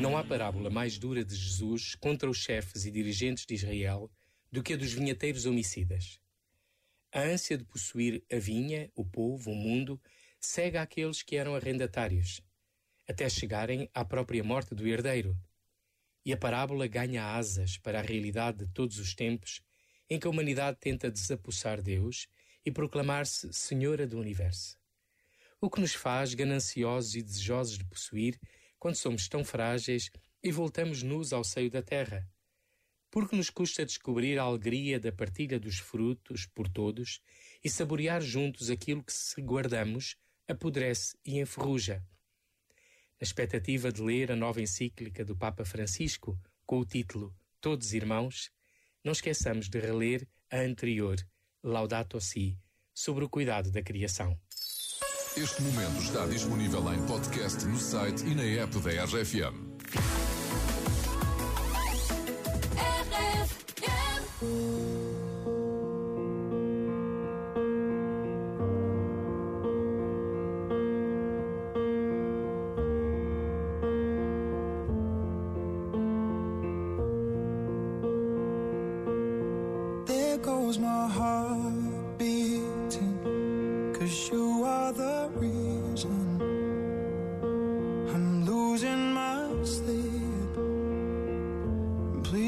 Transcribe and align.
Não 0.00 0.16
há 0.16 0.24
parábola 0.24 0.68
mais 0.68 0.98
dura 0.98 1.24
de 1.24 1.34
Jesus 1.34 1.94
contra 1.94 2.28
os 2.28 2.38
chefes 2.38 2.84
e 2.84 2.90
dirigentes 2.90 3.46
de 3.46 3.54
Israel 3.54 4.10
do 4.50 4.62
que 4.62 4.72
a 4.72 4.76
dos 4.76 4.92
vinheteiros 4.92 5.46
homicidas. 5.46 6.20
A 7.12 7.20
ânsia 7.20 7.56
de 7.56 7.64
possuir 7.64 8.24
a 8.32 8.36
vinha, 8.36 8.90
o 8.96 9.04
povo, 9.04 9.50
o 9.50 9.54
mundo, 9.54 10.00
cega 10.40 10.82
aqueles 10.82 11.22
que 11.22 11.36
eram 11.36 11.54
arrendatários, 11.54 12.42
até 13.08 13.28
chegarem 13.28 13.88
à 13.94 14.04
própria 14.04 14.42
morte 14.42 14.74
do 14.74 14.88
herdeiro. 14.88 15.38
E 16.24 16.32
a 16.32 16.36
parábola 16.36 16.88
ganha 16.88 17.36
asas 17.36 17.78
para 17.78 18.00
a 18.00 18.02
realidade 18.02 18.66
de 18.66 18.72
todos 18.72 18.98
os 18.98 19.14
tempos 19.14 19.62
em 20.10 20.18
que 20.18 20.26
a 20.26 20.30
humanidade 20.30 20.78
tenta 20.80 21.10
desapossar 21.10 21.80
Deus 21.80 22.26
e 22.66 22.72
proclamar-se 22.72 23.52
Senhora 23.52 24.04
do 24.04 24.18
Universo. 24.18 24.81
O 25.62 25.70
que 25.70 25.80
nos 25.80 25.94
faz 25.94 26.34
gananciosos 26.34 27.14
e 27.14 27.22
desejosos 27.22 27.78
de 27.78 27.86
possuir 27.86 28.38
quando 28.78 28.96
somos 28.96 29.26
tão 29.28 29.42
frágeis 29.42 30.10
e 30.42 30.52
voltamos 30.52 31.02
nus 31.02 31.32
ao 31.32 31.42
seio 31.42 31.70
da 31.70 31.80
terra 31.80 32.28
porque 33.12 33.36
nos 33.36 33.50
custa 33.50 33.84
descobrir 33.84 34.38
a 34.38 34.42
alegria 34.44 34.98
da 34.98 35.12
partilha 35.12 35.60
dos 35.60 35.78
frutos 35.78 36.46
por 36.46 36.66
todos 36.66 37.20
e 37.62 37.68
saborear 37.68 38.22
juntos 38.22 38.70
aquilo 38.70 39.04
que, 39.04 39.12
se 39.12 39.40
guardamos, 39.42 40.16
apodrece 40.48 41.14
e 41.22 41.38
enferruja. 41.38 42.02
Na 43.20 43.24
expectativa 43.24 43.92
de 43.92 44.00
ler 44.00 44.32
a 44.32 44.36
nova 44.36 44.62
encíclica 44.62 45.26
do 45.26 45.36
Papa 45.36 45.62
Francisco, 45.62 46.40
com 46.64 46.78
o 46.78 46.86
título 46.86 47.36
Todos 47.60 47.92
Irmãos, 47.92 48.50
não 49.04 49.12
esqueçamos 49.12 49.68
de 49.68 49.78
reler 49.78 50.26
a 50.50 50.60
anterior, 50.60 51.16
Laudato 51.62 52.18
Si, 52.18 52.58
sobre 52.94 53.24
o 53.24 53.28
cuidado 53.28 53.70
da 53.70 53.82
criação. 53.82 54.40
Este 55.34 55.62
momento 55.62 56.02
está 56.02 56.26
disponível 56.26 56.92
em 56.92 57.00
podcast 57.06 57.64
no 57.64 57.78
site 57.78 58.22
e 58.26 58.34
na 58.34 58.62
app 58.62 58.78
da 58.80 59.04
RFM. 59.06 59.72
There 80.04 80.38
goes 80.38 80.78
my 80.78 81.08
heart 81.08 82.18
beating, 82.18 83.94
cause 83.98 84.28
you 84.30 84.51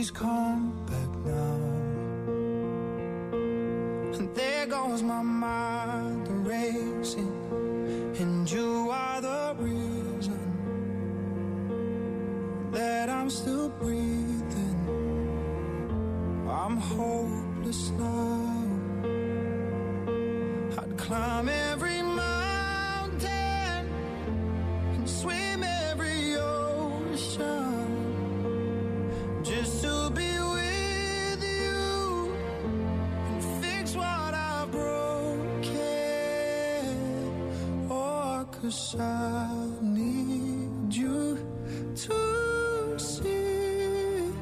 Please 0.04 0.10
come 0.10 0.84
back 0.84 1.10
now. 1.24 1.56
And 4.18 4.34
there 4.34 4.66
goes 4.66 5.02
my 5.02 5.22
mind 5.22 6.46
racing, 6.46 7.32
and 8.20 8.50
you 8.50 8.90
are 8.90 9.22
the 9.22 9.56
reason 9.58 10.40
that 12.72 13.08
I'm 13.08 13.30
still 13.30 13.70
breathing. 13.70 14.76
I'm 16.50 16.76
hopeless 16.76 17.88
now. 17.92 18.68
I'd 20.82 20.98
climb 20.98 21.48
every 21.48 21.83
cause 38.64 38.96
I 38.98 39.68
need 39.82 40.94
you 40.94 41.38
to 41.96 42.98
see 42.98 44.32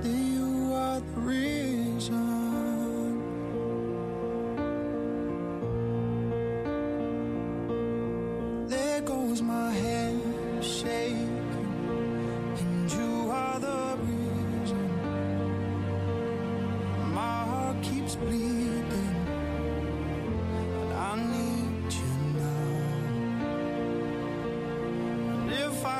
that 0.00 0.16
you 0.32 0.72
are 0.72 1.00
the 1.00 1.20
reason. 1.20 2.16
There 8.68 9.00
goes 9.02 9.42
my 9.42 9.72
head 9.72 10.18
shaking, 10.64 11.28
and 12.60 12.92
you 12.92 13.30
are 13.30 13.60
the 13.60 13.98
reason. 14.08 14.88
My 17.12 17.44
heart 17.44 17.82
keeps 17.82 18.14
bleeding, 18.14 18.59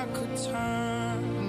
I 0.01 0.07
could 0.07 0.35
turn 0.35 1.40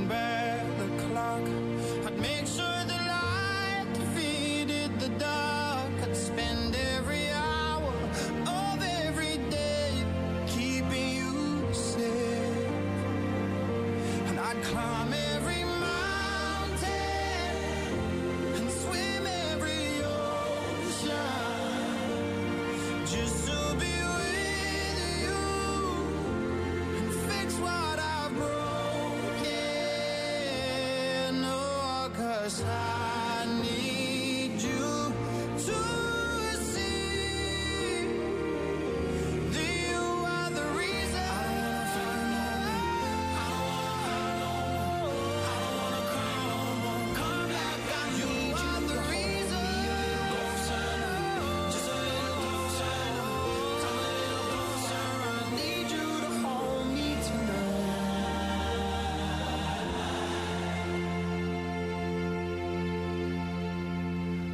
as 32.59 33.00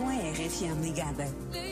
Com 0.00 0.08
a 0.08 0.14
RFM 0.14 0.80
ligada. 0.80 1.69